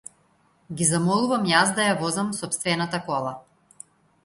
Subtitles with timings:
[0.79, 3.37] Ги замолувам јас да ја возам сопствената кола.